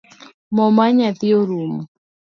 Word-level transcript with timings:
Mo 0.55 0.65
mar 0.77 0.89
nyathi 0.97 1.27
orumo 1.39 1.77